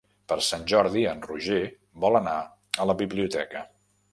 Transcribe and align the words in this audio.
Per 0.31 0.37
Sant 0.45 0.63
Jordi 0.71 1.03
en 1.11 1.21
Roger 1.27 1.59
vol 2.07 2.19
anar 2.21 2.35
a 2.47 2.89
la 2.93 2.97
biblioteca. 3.03 3.63